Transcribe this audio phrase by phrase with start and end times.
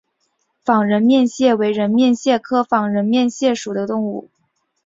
[0.65, 4.31] 仿人面蟹为人面蟹科仿人面蟹属的动物。